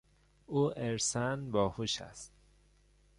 او 0.45 0.71
ارثا 0.79 1.35
باهوش 1.35 2.01
است. 2.01 2.31